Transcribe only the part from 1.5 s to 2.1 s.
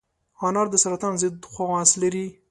خواص